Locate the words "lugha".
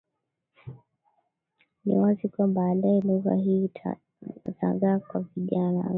3.01-3.35